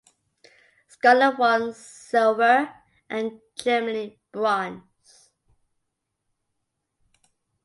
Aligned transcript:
Scotland 0.87 1.37
won 1.37 1.73
silver, 1.75 2.73
and 3.07 3.39
Germany 3.55 4.19
bronze. 4.31 5.29